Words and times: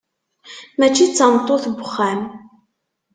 Mačči 0.77 1.05
d 1.09 1.11
tameṭṭut 1.17 1.65
n 1.67 1.73
wexxam. 1.79 2.21